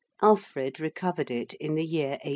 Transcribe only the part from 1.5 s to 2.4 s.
in the year 884.